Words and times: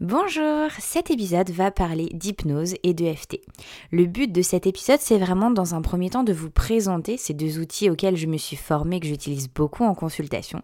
Bonjour, 0.00 0.70
cet 0.78 1.10
épisode 1.10 1.50
va 1.50 1.70
parler 1.70 2.08
d'hypnose 2.14 2.74
et 2.82 2.94
de 2.94 3.12
FT. 3.12 3.42
Le 3.90 4.06
but 4.06 4.32
de 4.32 4.40
cet 4.40 4.66
épisode, 4.66 4.98
c'est 4.98 5.18
vraiment 5.18 5.50
dans 5.50 5.74
un 5.74 5.82
premier 5.82 6.08
temps 6.08 6.24
de 6.24 6.32
vous 6.32 6.48
présenter 6.48 7.18
ces 7.18 7.34
deux 7.34 7.58
outils 7.58 7.90
auxquels 7.90 8.16
je 8.16 8.26
me 8.26 8.38
suis 8.38 8.56
formée, 8.56 8.98
que 8.98 9.06
j'utilise 9.06 9.50
beaucoup 9.50 9.84
en 9.84 9.94
consultation, 9.94 10.62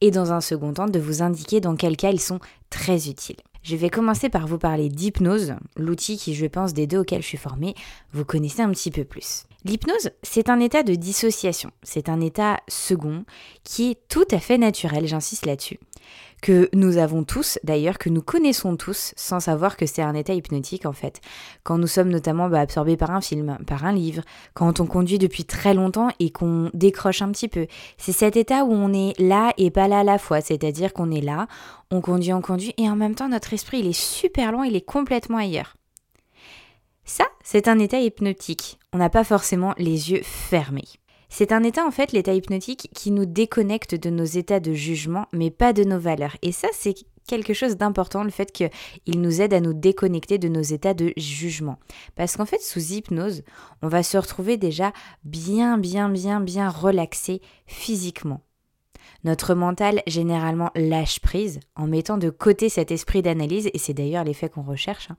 et 0.00 0.10
dans 0.10 0.32
un 0.32 0.40
second 0.40 0.72
temps 0.72 0.86
de 0.86 0.98
vous 0.98 1.20
indiquer 1.20 1.60
dans 1.60 1.76
quel 1.76 1.98
cas 1.98 2.12
ils 2.12 2.18
sont 2.18 2.40
très 2.70 3.10
utiles. 3.10 3.36
Je 3.62 3.76
vais 3.76 3.90
commencer 3.90 4.30
par 4.30 4.46
vous 4.46 4.56
parler 4.56 4.88
d'hypnose, 4.88 5.52
l'outil 5.76 6.16
qui, 6.16 6.34
je 6.34 6.46
pense, 6.46 6.72
des 6.72 6.86
deux 6.86 7.00
auxquels 7.00 7.20
je 7.20 7.28
suis 7.28 7.36
formée, 7.36 7.74
vous 8.14 8.24
connaissez 8.24 8.62
un 8.62 8.70
petit 8.70 8.90
peu 8.90 9.04
plus. 9.04 9.44
L'hypnose, 9.64 10.10
c'est 10.22 10.48
un 10.48 10.60
état 10.60 10.82
de 10.82 10.94
dissociation, 10.94 11.70
c'est 11.82 12.08
un 12.08 12.20
état 12.20 12.58
second 12.68 13.24
qui 13.62 13.92
est 13.92 13.98
tout 14.08 14.26
à 14.30 14.38
fait 14.38 14.58
naturel, 14.58 15.06
j'insiste 15.06 15.46
là-dessus 15.46 15.78
que 16.42 16.68
nous 16.74 16.98
avons 16.98 17.22
tous, 17.22 17.58
d'ailleurs, 17.62 17.96
que 17.96 18.10
nous 18.10 18.20
connaissons 18.20 18.76
tous, 18.76 19.14
sans 19.16 19.40
savoir 19.40 19.76
que 19.76 19.86
c'est 19.86 20.02
un 20.02 20.14
état 20.14 20.34
hypnotique 20.34 20.84
en 20.84 20.92
fait. 20.92 21.20
Quand 21.62 21.78
nous 21.78 21.86
sommes 21.86 22.10
notamment 22.10 22.48
bah, 22.48 22.60
absorbés 22.60 22.96
par 22.96 23.12
un 23.12 23.20
film, 23.20 23.56
par 23.66 23.84
un 23.84 23.92
livre, 23.92 24.22
quand 24.52 24.80
on 24.80 24.86
conduit 24.86 25.18
depuis 25.18 25.44
très 25.44 25.72
longtemps 25.72 26.08
et 26.18 26.30
qu'on 26.30 26.70
décroche 26.74 27.22
un 27.22 27.30
petit 27.30 27.48
peu. 27.48 27.66
C'est 27.96 28.12
cet 28.12 28.36
état 28.36 28.64
où 28.64 28.72
on 28.72 28.92
est 28.92 29.18
là 29.20 29.52
et 29.56 29.70
pas 29.70 29.88
là 29.88 30.00
à 30.00 30.04
la 30.04 30.18
fois, 30.18 30.40
c'est-à-dire 30.40 30.92
qu'on 30.92 31.12
est 31.12 31.20
là, 31.20 31.46
on 31.90 32.00
conduit, 32.00 32.32
on 32.32 32.42
conduit, 32.42 32.74
et 32.76 32.90
en 32.90 32.96
même 32.96 33.14
temps 33.14 33.28
notre 33.28 33.54
esprit 33.54 33.78
il 33.78 33.86
est 33.86 33.92
super 33.92 34.50
loin, 34.50 34.66
il 34.66 34.74
est 34.74 34.84
complètement 34.84 35.38
ailleurs. 35.38 35.76
Ça, 37.14 37.26
c'est 37.44 37.68
un 37.68 37.78
état 37.78 38.00
hypnotique. 38.00 38.78
On 38.94 38.96
n'a 38.96 39.10
pas 39.10 39.22
forcément 39.22 39.74
les 39.76 40.12
yeux 40.12 40.22
fermés. 40.22 40.88
C'est 41.28 41.52
un 41.52 41.62
état 41.62 41.84
en 41.84 41.90
fait, 41.90 42.12
l'état 42.12 42.32
hypnotique, 42.32 42.88
qui 42.94 43.10
nous 43.10 43.26
déconnecte 43.26 43.94
de 43.94 44.08
nos 44.08 44.24
états 44.24 44.60
de 44.60 44.72
jugement, 44.72 45.26
mais 45.30 45.50
pas 45.50 45.74
de 45.74 45.84
nos 45.84 45.98
valeurs. 45.98 46.38
Et 46.40 46.52
ça, 46.52 46.68
c'est 46.72 46.94
quelque 47.28 47.52
chose 47.52 47.76
d'important, 47.76 48.24
le 48.24 48.30
fait 48.30 48.50
qu'il 48.50 49.20
nous 49.20 49.42
aide 49.42 49.52
à 49.52 49.60
nous 49.60 49.74
déconnecter 49.74 50.38
de 50.38 50.48
nos 50.48 50.62
états 50.62 50.94
de 50.94 51.12
jugement. 51.18 51.78
Parce 52.14 52.38
qu'en 52.38 52.46
fait, 52.46 52.62
sous 52.62 52.94
hypnose, 52.94 53.42
on 53.82 53.88
va 53.88 54.02
se 54.02 54.16
retrouver 54.16 54.56
déjà 54.56 54.94
bien, 55.22 55.76
bien, 55.76 56.08
bien, 56.08 56.40
bien 56.40 56.70
relaxé 56.70 57.42
physiquement. 57.66 58.40
Notre 59.24 59.54
mental 59.54 60.02
généralement 60.06 60.70
lâche 60.74 61.20
prise 61.20 61.60
en 61.76 61.86
mettant 61.86 62.18
de 62.18 62.30
côté 62.30 62.68
cet 62.68 62.90
esprit 62.90 63.22
d'analyse, 63.22 63.70
et 63.72 63.78
c'est 63.78 63.94
d'ailleurs 63.94 64.24
l'effet 64.24 64.48
qu'on 64.48 64.62
recherche, 64.62 65.10
hein. 65.10 65.16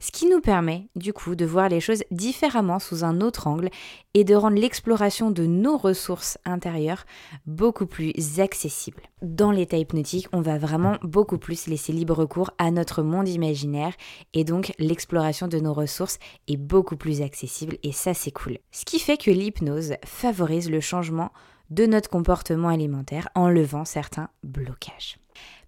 ce 0.00 0.10
qui 0.10 0.28
nous 0.28 0.40
permet 0.40 0.88
du 0.96 1.12
coup 1.12 1.34
de 1.34 1.44
voir 1.44 1.68
les 1.68 1.80
choses 1.80 2.04
différemment 2.10 2.78
sous 2.78 3.04
un 3.04 3.20
autre 3.20 3.46
angle 3.46 3.70
et 4.14 4.24
de 4.24 4.34
rendre 4.34 4.58
l'exploration 4.58 5.30
de 5.30 5.46
nos 5.46 5.76
ressources 5.76 6.38
intérieures 6.44 7.04
beaucoup 7.46 7.86
plus 7.86 8.12
accessible. 8.38 9.02
Dans 9.22 9.50
l'état 9.50 9.76
hypnotique, 9.76 10.28
on 10.32 10.40
va 10.40 10.58
vraiment 10.58 10.96
beaucoup 11.02 11.38
plus 11.38 11.66
laisser 11.66 11.92
libre 11.92 12.26
cours 12.26 12.50
à 12.58 12.70
notre 12.70 13.02
monde 13.02 13.28
imaginaire 13.28 13.94
et 14.34 14.44
donc 14.44 14.72
l'exploration 14.78 15.48
de 15.48 15.58
nos 15.58 15.72
ressources 15.72 16.18
est 16.48 16.56
beaucoup 16.56 16.96
plus 16.96 17.22
accessible 17.22 17.78
et 17.82 17.92
ça 17.92 18.14
c'est 18.14 18.30
cool. 18.30 18.58
Ce 18.70 18.84
qui 18.84 18.98
fait 18.98 19.16
que 19.16 19.30
l'hypnose 19.30 19.94
favorise 20.04 20.70
le 20.70 20.80
changement 20.80 21.30
de 21.70 21.86
notre 21.86 22.10
comportement 22.10 22.68
alimentaire 22.68 23.28
en 23.34 23.48
levant 23.48 23.84
certains 23.84 24.28
blocages. 24.42 25.18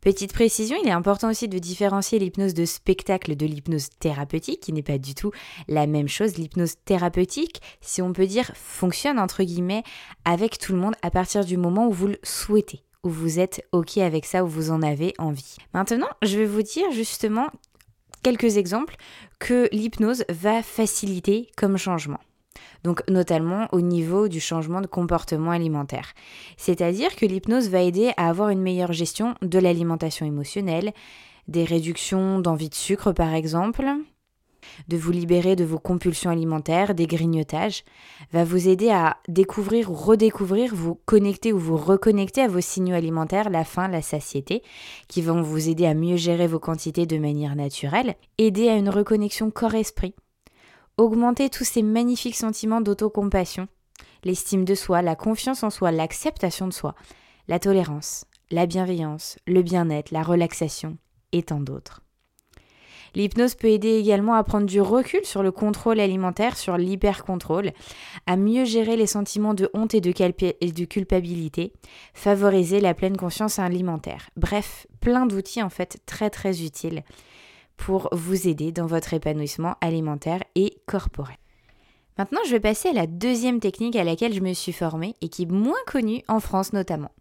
Petite 0.01 0.33
précision, 0.33 0.77
il 0.83 0.89
est 0.89 0.93
important 0.93 1.29
aussi 1.29 1.49
de 1.49 1.59
différencier 1.59 2.21
l'hypnose 2.21 2.55
de 2.55 2.65
spectacle 2.65 3.35
de 3.35 3.47
l'hypnose 3.47 3.89
thérapeutique, 3.99 4.61
qui 4.61 4.73
n'est 4.73 4.83
pas 4.83 4.99
du 4.99 5.15
tout 5.15 5.33
la 5.67 5.87
même 5.87 6.09
chose. 6.09 6.37
L'hypnose 6.37 6.75
thérapeutique, 6.85 7.61
si 7.81 8.01
on 8.01 8.13
peut 8.13 8.27
dire, 8.27 8.51
fonctionne 8.55 9.19
entre 9.19 9.43
guillemets 9.43 9.83
avec 10.25 10.59
tout 10.59 10.73
le 10.73 10.79
monde 10.79 10.95
à 11.03 11.11
partir 11.11 11.45
du 11.45 11.57
moment 11.57 11.89
où 11.89 11.93
vous 11.93 12.07
le 12.07 12.19
souhaitez, 12.23 12.85
où 13.03 13.11
vous 13.11 13.41
êtes 13.41 13.67
OK 13.73 13.99
avec 13.99 14.25
ça, 14.25 14.45
où 14.45 14.47
vous 14.47 14.71
en 14.71 14.83
avez 14.83 15.15
envie. 15.19 15.57
Maintenant, 15.75 16.09
je 16.23 16.39
vais 16.39 16.47
vous 16.47 16.63
dire 16.63 16.91
justement 16.93 17.49
quelques 18.23 18.57
exemples 18.57 18.97
que 19.41 19.69
l'hypnose 19.73 20.25
va 20.29 20.63
faciliter 20.63 21.51
comme 21.57 21.77
changement 21.77 22.21
donc 22.85 23.03
notamment 23.09 23.69
au 23.73 23.81
niveau 23.81 24.29
du 24.29 24.41
changement 24.41 24.81
de 24.81 24.87
comportement 24.87 25.51
alimentaire. 25.51 26.13
C'est-à-dire 26.57 27.17
que 27.17 27.27
l'hypnose 27.27 27.69
va 27.69 27.83
aider 27.83 28.13
à 28.17 28.29
avoir 28.29 28.51
une 28.51 28.63
meilleure 28.63 28.93
gestion 28.93 29.35
de 29.43 29.59
l'alimentation 29.59 30.27
émotionnelle, 30.27 30.93
des 31.49 31.65
réductions 31.65 32.39
d'envie 32.41 32.69
de 32.69 32.75
sucre 32.75 33.13
par 33.13 33.35
exemple, 33.35 33.85
de 34.89 34.97
vous 34.97 35.13
libérer 35.13 35.57
de 35.57 35.65
vos 35.65 35.79
compulsions 35.79 36.31
alimentaires, 36.31 36.95
des 36.95 37.07
grignotages, 37.07 37.85
va 38.33 38.45
vous 38.45 38.69
aider 38.69 38.91
à 38.91 39.17
découvrir 39.29 39.91
ou 39.91 39.95
redécouvrir, 39.95 40.75
vous 40.75 41.01
connecter 41.07 41.53
ou 41.53 41.59
vous 41.59 41.77
reconnecter 41.77 42.43
à 42.43 42.49
vos 42.49 42.61
signaux 42.61 42.95
alimentaires, 42.95 43.51
la 43.51 43.65
faim, 43.65 43.89
la 43.89 44.03
satiété, 44.03 44.63
qui 45.09 45.23
vont 45.23 45.43
vous 45.43 45.69
aider 45.69 45.87
à 45.87 45.95
mieux 45.95 46.17
gérer 46.17 46.47
vos 46.47 46.59
quantités 46.59 47.07
de 47.07 47.19
manière 47.19 47.57
naturelle, 47.57 48.15
aider 48.37 48.69
à 48.69 48.77
une 48.77 48.91
reconnexion 48.91 49.51
corps-esprit, 49.51 50.15
augmenter 50.99 51.49
tous 51.49 51.65
ces 51.65 51.83
magnifiques 51.83 52.37
sentiments 52.37 52.81
d'autocompassion, 52.81 53.69
l'estime 54.25 54.65
de 54.65 54.75
soi, 54.75 55.01
la 55.01 55.17
confiance 55.17 55.63
en 55.63 55.71
soi, 55.71 55.93
l'acceptation 55.93 56.67
de 56.67 56.73
soi, 56.73 56.95
la 57.47 57.59
tolérance, 57.59 58.27
la 58.51 58.67
bienveillance, 58.67 59.39
le 59.47 59.63
bien-être, 59.63 60.11
la 60.11 60.23
relaxation 60.23 60.99
et 61.33 61.43
tant 61.43 61.61
d'autres. 61.61 62.03
L'hypnose 63.15 63.55
peut 63.55 63.69
aider 63.69 63.97
également 63.99 64.35
à 64.35 64.45
prendre 64.45 64.67
du 64.67 64.81
recul 64.81 65.25
sur 65.25 65.43
le 65.43 65.51
contrôle 65.51 65.99
alimentaire, 65.99 66.57
sur 66.57 66.77
l'hypercontrôle, 66.77 67.73
à 68.27 68.37
mieux 68.37 68.65
gérer 68.65 68.97
les 68.97 69.07
sentiments 69.07 69.55
de 69.55 69.71
honte 69.73 69.95
et 69.95 70.01
de, 70.01 70.85
culpabilité, 70.85 71.73
favoriser 72.13 72.81
la 72.81 72.93
pleine 72.93 73.17
conscience 73.17 73.59
alimentaire. 73.59 74.29
Bref, 74.37 74.87
plein 75.01 75.27
d'outils 75.27 75.63
en 75.63 75.71
fait 75.71 75.99
très 76.07 76.29
très 76.29 76.63
utiles 76.63 77.03
pour 77.79 78.11
vous 78.13 78.47
aider 78.49 78.73
dans 78.73 78.87
votre 78.87 79.15
épanouissement 79.15 79.77
alimentaire 79.81 80.43
et 80.55 80.77
corporel. 80.87 81.39
Maintenant, 82.19 82.41
je 82.45 82.51
vais 82.51 82.61
passer 82.61 82.89
à 82.89 82.93
la 82.93 83.07
deuxième 83.07 83.61
technique 83.61 83.97
à 83.97 84.05
laquelle 84.05 84.35
je 84.35 84.41
me 84.41 84.53
suis 84.53 84.73
formée 84.73 85.15
et 85.23 85.29
qui 85.29 85.45
est 85.45 85.51
moins 85.51 85.79
connue 85.87 86.23
en 86.29 86.41
France 86.41 86.75
notamment, 86.75 87.13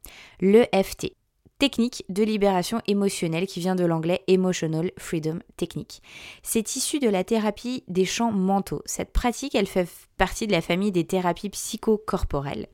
l'EFT. 0.41 1.13
Technique 1.59 2.05
de 2.07 2.21
libération 2.21 2.81
émotionnelle 2.85 3.47
qui 3.47 3.59
vient 3.59 3.73
de 3.73 3.83
l'anglais 3.83 4.21
Emotional 4.27 4.91
Freedom 4.99 5.39
Technique. 5.55 6.03
C'est 6.43 6.75
issu 6.75 6.99
de 6.99 7.09
la 7.09 7.23
thérapie 7.23 7.83
des 7.87 8.05
champs 8.05 8.31
mentaux. 8.31 8.83
Cette 8.85 9.11
pratique, 9.11 9.55
elle 9.55 9.65
fait 9.65 9.89
partie 10.17 10.45
de 10.45 10.51
la 10.51 10.61
famille 10.61 10.91
des 10.91 11.07
thérapies 11.07 11.49
psychocorporelles. 11.49 12.67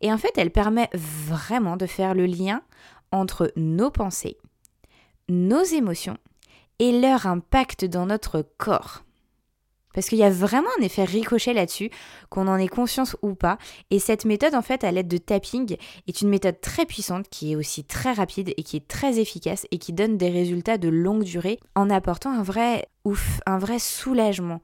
Et 0.00 0.10
en 0.10 0.16
fait, 0.16 0.38
elle 0.38 0.50
permet 0.50 0.88
vraiment 0.94 1.76
de 1.76 1.84
faire 1.84 2.14
le 2.14 2.24
lien 2.24 2.62
entre 3.12 3.52
nos 3.56 3.90
pensées, 3.90 4.38
nos 5.28 5.62
émotions 5.62 6.16
et 6.84 7.00
leur 7.00 7.26
impact 7.26 7.86
dans 7.86 8.04
notre 8.04 8.44
corps. 8.58 9.04
Parce 9.94 10.08
qu'il 10.08 10.18
y 10.18 10.24
a 10.24 10.30
vraiment 10.30 10.68
un 10.78 10.82
effet 10.82 11.04
ricochet 11.04 11.54
là-dessus, 11.54 11.88
qu'on 12.28 12.46
en 12.46 12.56
ait 12.56 12.68
conscience 12.68 13.16
ou 13.22 13.34
pas. 13.34 13.56
Et 13.90 13.98
cette 13.98 14.26
méthode, 14.26 14.54
en 14.54 14.60
fait, 14.60 14.84
à 14.84 14.90
l'aide 14.90 15.08
de 15.08 15.16
tapping, 15.16 15.76
est 16.06 16.20
une 16.20 16.28
méthode 16.28 16.60
très 16.60 16.84
puissante, 16.84 17.28
qui 17.30 17.52
est 17.52 17.56
aussi 17.56 17.84
très 17.84 18.12
rapide 18.12 18.52
et 18.56 18.62
qui 18.62 18.76
est 18.76 18.86
très 18.86 19.18
efficace 19.18 19.66
et 19.70 19.78
qui 19.78 19.94
donne 19.94 20.18
des 20.18 20.28
résultats 20.28 20.76
de 20.76 20.88
longue 20.88 21.22
durée 21.22 21.58
en 21.74 21.88
apportant 21.88 22.32
un 22.32 22.42
vrai 22.42 22.86
ouf, 23.04 23.40
un 23.46 23.58
vrai 23.58 23.78
soulagement, 23.78 24.60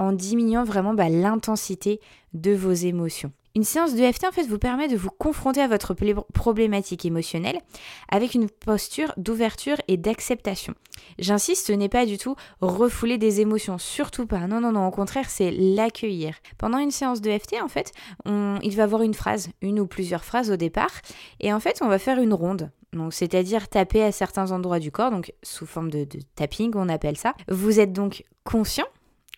en 0.00 0.12
diminuant 0.12 0.64
vraiment 0.64 0.94
bah, 0.94 1.10
l'intensité 1.10 2.00
de 2.32 2.54
vos 2.54 2.72
émotions. 2.72 3.30
Une 3.56 3.62
séance 3.62 3.94
de 3.94 4.10
FT 4.10 4.24
en 4.24 4.32
fait 4.32 4.48
vous 4.48 4.58
permet 4.58 4.88
de 4.88 4.96
vous 4.96 5.10
confronter 5.10 5.60
à 5.60 5.68
votre 5.68 5.94
problématique 6.32 7.04
émotionnelle 7.04 7.60
avec 8.08 8.34
une 8.34 8.50
posture 8.50 9.14
d'ouverture 9.16 9.76
et 9.86 9.96
d'acceptation. 9.96 10.74
J'insiste, 11.20 11.68
ce 11.68 11.72
n'est 11.72 11.88
pas 11.88 12.04
du 12.04 12.18
tout 12.18 12.34
refouler 12.60 13.16
des 13.16 13.40
émotions, 13.40 13.78
surtout 13.78 14.26
pas. 14.26 14.48
Non, 14.48 14.60
non, 14.60 14.72
non, 14.72 14.88
au 14.88 14.90
contraire, 14.90 15.30
c'est 15.30 15.52
l'accueillir. 15.52 16.34
Pendant 16.58 16.78
une 16.78 16.90
séance 16.90 17.20
de 17.20 17.30
FT, 17.30 17.62
en 17.62 17.68
fait, 17.68 17.92
il 18.26 18.74
va 18.74 18.82
avoir 18.82 19.02
une 19.02 19.14
phrase, 19.14 19.50
une 19.62 19.78
ou 19.78 19.86
plusieurs 19.86 20.24
phrases 20.24 20.50
au 20.50 20.56
départ, 20.56 20.90
et 21.38 21.52
en 21.52 21.60
fait, 21.60 21.78
on 21.80 21.88
va 21.88 22.00
faire 22.00 22.18
une 22.18 22.34
ronde. 22.34 22.72
Donc, 22.92 23.14
c'est-à-dire 23.14 23.68
taper 23.68 24.02
à 24.02 24.10
certains 24.10 24.50
endroits 24.50 24.80
du 24.80 24.90
corps, 24.90 25.12
donc 25.12 25.32
sous 25.44 25.66
forme 25.66 25.90
de, 25.90 26.06
tapping, 26.34 26.72
on 26.74 26.88
appelle 26.88 27.16
ça. 27.16 27.34
Vous 27.48 27.78
êtes 27.78 27.92
donc 27.92 28.24
conscient, 28.42 28.86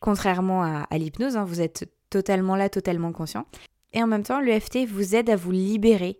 contrairement 0.00 0.62
à, 0.62 0.98
l'hypnose, 0.98 1.36
hein, 1.36 1.44
vous 1.44 1.60
êtes 1.60 1.90
totalement 2.08 2.56
là, 2.56 2.70
totalement 2.70 3.12
conscient. 3.12 3.44
Et 3.92 4.02
en 4.02 4.06
même 4.06 4.22
temps, 4.22 4.40
l'EFT 4.40 4.86
vous 4.86 5.14
aide 5.14 5.30
à 5.30 5.36
vous 5.36 5.52
libérer 5.52 6.18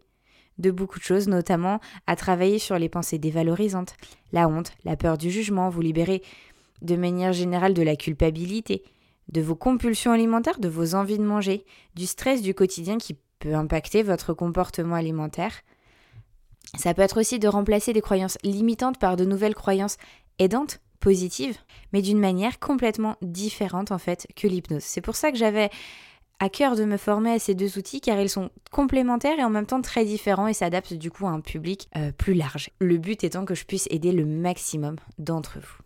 de 0.59 0.71
beaucoup 0.71 0.99
de 0.99 1.05
choses, 1.05 1.29
notamment 1.29 1.81
à 2.07 2.17
travailler 2.17 2.59
sur 2.59 2.79
les 2.79 2.89
pensées 2.89 3.19
dévalorisantes, 3.19 3.95
la 4.33 4.49
honte, 4.49 4.73
la 4.85 4.97
peur 4.97 5.19
du 5.19 5.31
jugement, 5.31 5.69
vous 5.69 5.83
libérer 5.83 6.23
de 6.83 6.97
manière 6.97 7.33
générale 7.33 7.75
de 7.75 7.83
la 7.83 7.97
culpabilité, 7.97 8.83
de 9.29 9.41
vos 9.41 9.57
compulsions 9.57 10.13
alimentaires, 10.13 10.61
de 10.61 10.69
vos 10.69 10.95
envies 10.95 11.19
de 11.19 11.25
manger, 11.25 11.65
du 11.95 12.07
stress 12.07 12.43
du 12.43 12.55
quotidien 12.55 12.97
qui 12.97 13.19
peut 13.39 13.55
impacter 13.55 14.03
votre 14.03 14.33
comportement 14.33 14.95
alimentaire. 14.95 15.53
Ça 16.79 16.95
peut 16.95 17.03
être 17.03 17.21
aussi 17.21 17.39
de 17.39 17.49
remplacer 17.49 17.93
des 17.93 18.01
croyances 18.01 18.39
limitantes 18.43 18.99
par 18.99 19.17
de 19.17 19.25
nouvelles 19.25 19.55
croyances 19.55 19.97
aidantes, 20.39 20.81
positives, 21.01 21.59
mais 21.93 22.03
d'une 22.03 22.19
manière 22.19 22.59
complètement 22.59 23.17
différente 23.23 23.93
en 23.93 23.99
fait 23.99 24.27
que 24.35 24.47
l'hypnose. 24.47 24.83
C'est 24.83 25.01
pour 25.01 25.17
ça 25.17 25.31
que 25.31 25.39
j'avais 25.39 25.71
à 26.39 26.49
cœur 26.49 26.77
de 26.77 26.85
me 26.85 26.97
former 26.97 27.33
à 27.33 27.39
ces 27.39 27.55
deux 27.55 27.79
outils 27.79 28.01
car 28.01 28.21
ils 28.21 28.29
sont 28.29 28.51
complémentaires 28.71 29.39
et 29.39 29.45
en 29.45 29.51
même 29.51 29.67
temps 29.67 29.81
très 29.81 30.05
différents 30.05 30.47
et 30.47 30.53
s'adaptent 30.53 30.95
du 30.95 31.11
coup 31.11 31.27
à 31.27 31.31
un 31.31 31.41
public 31.41 31.89
euh, 31.97 32.13
plus 32.13 32.35
large. 32.35 32.71
Le 32.79 32.99
but 32.99 33.25
étant 33.25 33.45
que 33.45 33.55
je 33.55 33.65
puisse 33.65 33.89
aider 33.91 34.13
le 34.13 34.25
maximum 34.25 34.97
d'entre 35.19 35.59
vous. 35.59 35.83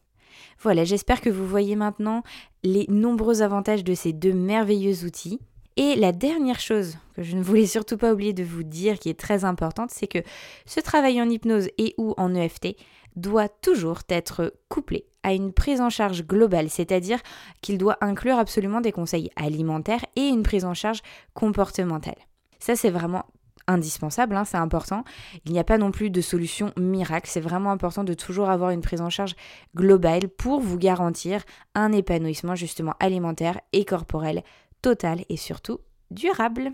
Voilà, 0.62 0.84
j'espère 0.84 1.20
que 1.20 1.30
vous 1.30 1.46
voyez 1.46 1.76
maintenant 1.76 2.22
les 2.62 2.86
nombreux 2.88 3.42
avantages 3.42 3.84
de 3.84 3.94
ces 3.94 4.12
deux 4.12 4.34
merveilleux 4.34 5.04
outils. 5.04 5.40
Et 5.76 5.94
la 5.94 6.12
dernière 6.12 6.60
chose 6.60 6.98
que 7.14 7.22
je 7.22 7.36
ne 7.36 7.42
voulais 7.42 7.66
surtout 7.66 7.96
pas 7.96 8.12
oublier 8.12 8.32
de 8.32 8.44
vous 8.44 8.62
dire, 8.62 8.98
qui 8.98 9.08
est 9.08 9.18
très 9.18 9.44
importante, 9.44 9.90
c'est 9.90 10.08
que 10.08 10.18
ce 10.66 10.80
travail 10.80 11.20
en 11.22 11.28
hypnose 11.28 11.68
et 11.78 11.94
ou 11.96 12.14
en 12.16 12.34
EFT 12.34 12.76
doit 13.16 13.48
toujours 13.48 14.00
être 14.08 14.54
couplé 14.68 15.06
à 15.22 15.34
une 15.34 15.52
prise 15.52 15.80
en 15.80 15.90
charge 15.90 16.26
globale, 16.26 16.70
c'est-à-dire 16.70 17.18
qu'il 17.60 17.78
doit 17.78 17.98
inclure 18.00 18.38
absolument 18.38 18.80
des 18.80 18.92
conseils 18.92 19.30
alimentaires 19.36 20.04
et 20.16 20.26
une 20.26 20.42
prise 20.42 20.64
en 20.64 20.74
charge 20.74 21.02
comportementale. 21.34 22.16
Ça, 22.58 22.76
c'est 22.76 22.90
vraiment 22.90 23.24
indispensable, 23.66 24.36
hein, 24.36 24.44
c'est 24.44 24.56
important. 24.56 25.04
Il 25.44 25.52
n'y 25.52 25.58
a 25.58 25.64
pas 25.64 25.78
non 25.78 25.90
plus 25.90 26.10
de 26.10 26.20
solution 26.20 26.72
miracle, 26.76 27.28
c'est 27.30 27.40
vraiment 27.40 27.70
important 27.70 28.04
de 28.04 28.14
toujours 28.14 28.50
avoir 28.50 28.70
une 28.70 28.80
prise 28.80 29.00
en 29.00 29.10
charge 29.10 29.36
globale 29.76 30.28
pour 30.28 30.60
vous 30.60 30.78
garantir 30.78 31.42
un 31.74 31.92
épanouissement 31.92 32.54
justement 32.54 32.94
alimentaire 33.00 33.60
et 33.72 33.84
corporel 33.84 34.42
total 34.82 35.24
et 35.28 35.36
surtout 35.36 35.78
durable. 36.10 36.72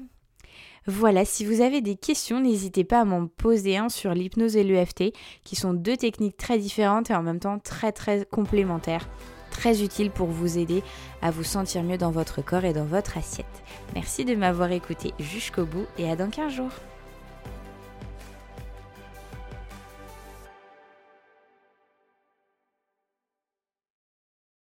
Voilà, 0.88 1.24
si 1.24 1.44
vous 1.44 1.62
avez 1.62 1.80
des 1.80 1.96
questions, 1.96 2.40
n'hésitez 2.40 2.84
pas 2.84 3.00
à 3.00 3.04
m'en 3.04 3.26
poser 3.26 3.76
un 3.76 3.88
sur 3.88 4.14
l'hypnose 4.14 4.56
et 4.56 4.62
l'EFT, 4.62 5.12
qui 5.42 5.56
sont 5.56 5.74
deux 5.74 5.96
techniques 5.96 6.36
très 6.36 6.58
différentes 6.58 7.10
et 7.10 7.14
en 7.14 7.22
même 7.22 7.40
temps 7.40 7.58
très 7.58 7.90
très 7.90 8.24
complémentaires, 8.24 9.08
très 9.50 9.82
utiles 9.82 10.12
pour 10.12 10.28
vous 10.28 10.58
aider 10.58 10.84
à 11.22 11.32
vous 11.32 11.42
sentir 11.42 11.82
mieux 11.82 11.98
dans 11.98 12.12
votre 12.12 12.40
corps 12.40 12.64
et 12.64 12.72
dans 12.72 12.84
votre 12.84 13.18
assiette. 13.18 13.46
Merci 13.94 14.24
de 14.24 14.36
m'avoir 14.36 14.70
écouté 14.70 15.12
jusqu'au 15.18 15.64
bout 15.64 15.86
et 15.98 16.08
à 16.08 16.14
dans 16.14 16.30
15 16.30 16.52
jours. 16.52 16.72